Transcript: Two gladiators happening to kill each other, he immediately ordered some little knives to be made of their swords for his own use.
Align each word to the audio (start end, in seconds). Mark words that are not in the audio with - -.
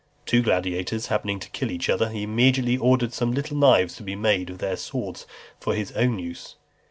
Two 0.25 0.41
gladiators 0.41 1.05
happening 1.13 1.37
to 1.39 1.49
kill 1.51 1.69
each 1.69 1.87
other, 1.87 2.09
he 2.09 2.23
immediately 2.23 2.75
ordered 2.75 3.13
some 3.13 3.33
little 3.33 3.55
knives 3.55 3.95
to 3.97 4.01
be 4.01 4.15
made 4.15 4.49
of 4.49 4.57
their 4.57 4.75
swords 4.75 5.27
for 5.59 5.75
his 5.75 5.91
own 5.91 6.17
use. 6.17 6.55